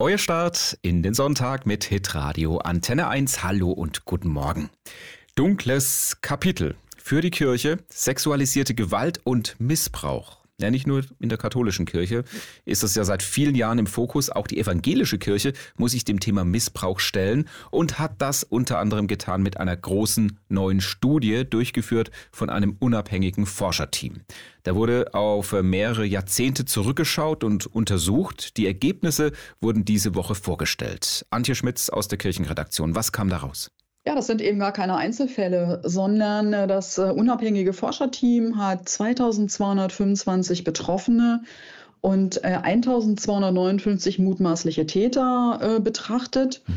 Euer 0.00 0.18
Start 0.18 0.78
in 0.82 1.02
den 1.02 1.12
Sonntag 1.12 1.66
mit 1.66 1.82
Hitradio 1.82 2.58
Antenne 2.58 3.08
1. 3.08 3.42
Hallo 3.42 3.72
und 3.72 4.04
guten 4.04 4.28
Morgen. 4.28 4.70
Dunkles 5.34 6.18
Kapitel 6.20 6.76
für 6.96 7.20
die 7.20 7.32
Kirche, 7.32 7.78
sexualisierte 7.88 8.74
Gewalt 8.74 9.20
und 9.24 9.58
Missbrauch. 9.58 10.38
Ja, 10.60 10.72
nicht 10.72 10.88
nur 10.88 11.04
in 11.20 11.28
der 11.28 11.38
katholischen 11.38 11.86
Kirche 11.86 12.24
ist 12.64 12.82
das 12.82 12.96
ja 12.96 13.04
seit 13.04 13.22
vielen 13.22 13.54
Jahren 13.54 13.78
im 13.78 13.86
Fokus. 13.86 14.28
Auch 14.28 14.48
die 14.48 14.58
evangelische 14.58 15.16
Kirche 15.16 15.52
muss 15.76 15.92
sich 15.92 16.04
dem 16.04 16.18
Thema 16.18 16.44
Missbrauch 16.44 16.98
stellen 16.98 17.48
und 17.70 18.00
hat 18.00 18.20
das 18.20 18.42
unter 18.42 18.80
anderem 18.80 19.06
getan 19.06 19.40
mit 19.40 19.56
einer 19.56 19.76
großen 19.76 20.36
neuen 20.48 20.80
Studie, 20.80 21.48
durchgeführt 21.48 22.10
von 22.32 22.50
einem 22.50 22.76
unabhängigen 22.80 23.46
Forscherteam. 23.46 24.22
Da 24.64 24.74
wurde 24.74 25.14
auf 25.14 25.52
mehrere 25.52 26.04
Jahrzehnte 26.04 26.64
zurückgeschaut 26.64 27.44
und 27.44 27.66
untersucht. 27.66 28.56
Die 28.56 28.66
Ergebnisse 28.66 29.30
wurden 29.60 29.84
diese 29.84 30.16
Woche 30.16 30.34
vorgestellt. 30.34 31.24
Antje 31.30 31.54
Schmitz 31.54 31.88
aus 31.88 32.08
der 32.08 32.18
Kirchenredaktion. 32.18 32.96
Was 32.96 33.12
kam 33.12 33.28
daraus? 33.28 33.70
Ja, 34.08 34.14
das 34.14 34.26
sind 34.26 34.40
eben 34.40 34.58
gar 34.58 34.72
keine 34.72 34.96
Einzelfälle, 34.96 35.82
sondern 35.84 36.54
äh, 36.54 36.66
das 36.66 36.96
äh, 36.96 37.02
unabhängige 37.02 37.74
Forscherteam 37.74 38.56
hat 38.56 38.88
2225 38.88 40.64
Betroffene 40.64 41.42
und 42.00 42.42
1259 42.42 44.18
äh, 44.18 44.22
mutmaßliche 44.22 44.86
Täter 44.86 45.80
betrachtet 45.84 46.62
mhm. 46.66 46.76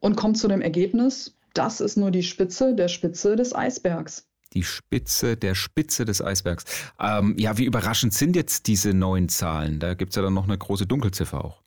und 0.00 0.16
kommt 0.16 0.38
zu 0.38 0.48
dem 0.48 0.60
Ergebnis, 0.60 1.36
das 1.54 1.80
ist 1.80 1.96
nur 1.96 2.10
die 2.10 2.24
Spitze 2.24 2.74
der 2.74 2.88
Spitze 2.88 3.36
des 3.36 3.54
Eisbergs. 3.54 4.26
Die 4.52 4.64
Spitze 4.64 5.36
der 5.36 5.54
Spitze 5.54 6.04
des 6.04 6.20
Eisbergs. 6.20 6.64
Ähm, 6.98 7.36
ja, 7.38 7.58
wie 7.58 7.64
überraschend 7.64 8.12
sind 8.12 8.34
jetzt 8.34 8.66
diese 8.66 8.92
neuen 8.92 9.28
Zahlen? 9.28 9.78
Da 9.78 9.94
gibt 9.94 10.10
es 10.10 10.16
ja 10.16 10.22
dann 10.22 10.34
noch 10.34 10.48
eine 10.48 10.58
große 10.58 10.88
Dunkelziffer 10.88 11.44
auch. 11.44 11.62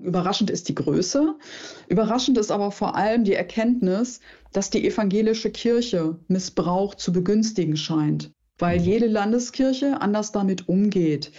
Überraschend 0.00 0.50
ist 0.50 0.68
die 0.68 0.74
Größe. 0.74 1.34
Überraschend 1.88 2.38
ist 2.38 2.50
aber 2.50 2.70
vor 2.70 2.94
allem 2.94 3.24
die 3.24 3.34
Erkenntnis, 3.34 4.20
dass 4.52 4.70
die 4.70 4.86
evangelische 4.86 5.50
Kirche 5.50 6.16
Missbrauch 6.28 6.94
zu 6.94 7.12
begünstigen 7.12 7.76
scheint, 7.76 8.30
weil 8.58 8.80
jede 8.80 9.06
Landeskirche 9.06 10.00
anders 10.00 10.32
damit 10.32 10.68
umgeht, 10.68 11.32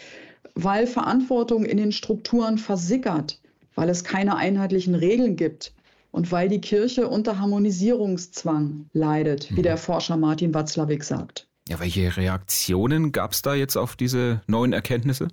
weil 0.56 0.88
Verantwortung 0.88 1.66
in 1.66 1.78
den 1.78 1.92
Strukturen 1.92 2.58
versickert, 2.58 3.42
weil 3.75 3.89
es 3.89 4.03
keine 4.03 4.36
einheitlichen 4.36 4.95
Regeln 4.95 5.36
gibt 5.36 5.73
und 6.11 6.31
weil 6.31 6.50
die 6.50 6.61
Kirche 6.61 7.08
unter 7.08 7.39
Harmonisierungszwang 7.39 8.89
leidet, 8.94 9.55
wie 9.55 9.61
der 9.61 9.76
mhm. 9.76 9.80
Forscher 9.80 10.17
Martin 10.17 10.53
Watzlawick 10.53 11.03
sagt. 11.03 11.48
Ja, 11.70 11.80
welche 11.80 12.17
Reaktionen 12.17 13.11
gab 13.11 13.31
es 13.33 13.42
da 13.42 13.53
jetzt 13.53 13.78
auf 13.78 13.95
diese 13.95 14.42
neuen 14.48 14.73
Erkenntnisse? 14.73 15.28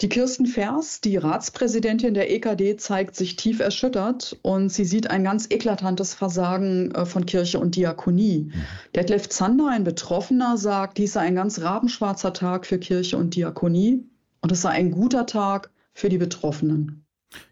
Die 0.00 0.08
Kirsten 0.08 0.46
Vers, 0.46 1.02
die 1.02 1.18
Ratspräsidentin 1.18 2.14
der 2.14 2.30
EKD, 2.30 2.78
zeigt 2.78 3.14
sich 3.14 3.36
tief 3.36 3.60
erschüttert 3.60 4.38
und 4.40 4.70
sie 4.70 4.86
sieht 4.86 5.10
ein 5.10 5.24
ganz 5.24 5.46
eklatantes 5.50 6.14
Versagen 6.14 6.90
äh, 6.92 7.04
von 7.04 7.26
Kirche 7.26 7.58
und 7.58 7.76
Diakonie. 7.76 8.50
Mhm. 8.50 8.62
Detlef 8.94 9.28
Zander, 9.28 9.68
ein 9.68 9.84
Betroffener, 9.84 10.56
sagt, 10.56 10.96
dies 10.96 11.12
sei 11.12 11.20
ein 11.20 11.34
ganz 11.34 11.60
rabenschwarzer 11.60 12.32
Tag 12.32 12.64
für 12.64 12.78
Kirche 12.78 13.18
und 13.18 13.36
Diakonie 13.36 14.02
und 14.40 14.50
es 14.50 14.62
sei 14.62 14.70
ein 14.70 14.90
guter 14.90 15.26
Tag 15.26 15.70
für 15.92 16.08
die 16.08 16.18
Betroffenen. 16.18 17.04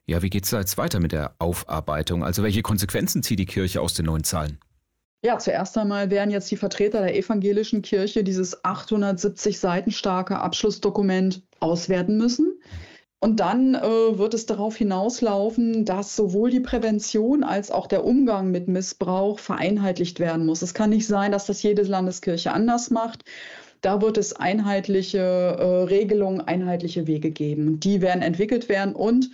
Ja, 0.06 0.22
wie 0.22 0.30
geht 0.30 0.44
es 0.44 0.50
jetzt 0.50 0.78
weiter 0.78 1.00
mit 1.00 1.12
der 1.12 1.34
Aufarbeitung? 1.38 2.24
Also 2.24 2.42
welche 2.42 2.62
Konsequenzen 2.62 3.22
zieht 3.22 3.38
die 3.40 3.46
Kirche 3.46 3.82
aus 3.82 3.92
den 3.92 4.06
neuen 4.06 4.24
Zahlen? 4.24 4.58
Ja, 5.24 5.38
zuerst 5.38 5.76
einmal 5.76 6.10
werden 6.10 6.30
jetzt 6.30 6.50
die 6.50 6.56
Vertreter 6.56 7.00
der 7.00 7.16
evangelischen 7.16 7.82
Kirche 7.82 8.22
dieses 8.22 8.64
870 8.64 9.58
Seiten 9.58 9.90
starke 9.90 10.38
Abschlussdokument 10.38 11.42
auswerten 11.60 12.16
müssen. 12.18 12.60
Und 13.20 13.40
dann 13.40 13.74
äh, 13.74 13.80
wird 13.80 14.32
es 14.34 14.46
darauf 14.46 14.76
hinauslaufen, 14.76 15.84
dass 15.84 16.14
sowohl 16.14 16.50
die 16.50 16.60
Prävention 16.60 17.42
als 17.42 17.72
auch 17.72 17.88
der 17.88 18.04
Umgang 18.04 18.52
mit 18.52 18.68
Missbrauch 18.68 19.40
vereinheitlicht 19.40 20.20
werden 20.20 20.46
muss. 20.46 20.62
Es 20.62 20.72
kann 20.72 20.90
nicht 20.90 21.06
sein, 21.06 21.32
dass 21.32 21.46
das 21.46 21.62
jede 21.62 21.82
Landeskirche 21.82 22.52
anders 22.52 22.90
macht. 22.90 23.24
Da 23.80 24.00
wird 24.02 24.18
es 24.18 24.34
einheitliche 24.34 25.18
äh, 25.18 25.82
Regelungen, 25.84 26.40
einheitliche 26.40 27.08
Wege 27.08 27.32
geben. 27.32 27.80
Die 27.80 28.00
werden 28.02 28.22
entwickelt 28.22 28.68
werden 28.68 28.94
und 28.94 29.30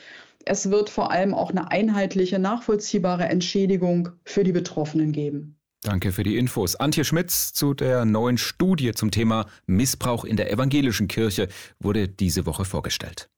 es 0.46 0.70
wird 0.70 0.90
vor 0.90 1.10
allem 1.10 1.34
auch 1.34 1.50
eine 1.50 1.70
einheitliche, 1.70 2.38
nachvollziehbare 2.38 3.24
Entschädigung 3.24 4.10
für 4.24 4.44
die 4.44 4.52
Betroffenen 4.52 5.12
geben. 5.12 5.56
Danke 5.84 6.12
für 6.12 6.22
die 6.22 6.38
Infos. 6.38 6.76
Antje 6.76 7.04
Schmitz 7.04 7.52
zu 7.52 7.74
der 7.74 8.06
neuen 8.06 8.38
Studie 8.38 8.92
zum 8.92 9.10
Thema 9.10 9.44
Missbrauch 9.66 10.24
in 10.24 10.36
der 10.36 10.50
evangelischen 10.50 11.08
Kirche 11.08 11.48
wurde 11.78 12.08
diese 12.08 12.46
Woche 12.46 12.64
vorgestellt. 12.64 13.28